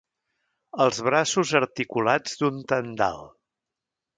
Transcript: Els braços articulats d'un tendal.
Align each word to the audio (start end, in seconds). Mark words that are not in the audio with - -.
Els 0.85 1.01
braços 1.09 1.51
articulats 1.61 2.41
d'un 2.41 2.59
tendal. 2.73 3.25